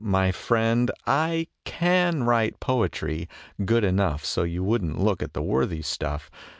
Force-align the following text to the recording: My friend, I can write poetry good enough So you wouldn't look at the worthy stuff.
My 0.03 0.31
friend, 0.31 0.89
I 1.05 1.45
can 1.63 2.23
write 2.23 2.59
poetry 2.59 3.29
good 3.63 3.83
enough 3.83 4.25
So 4.25 4.41
you 4.41 4.63
wouldn't 4.63 4.99
look 4.99 5.21
at 5.21 5.33
the 5.33 5.43
worthy 5.43 5.83
stuff. 5.83 6.31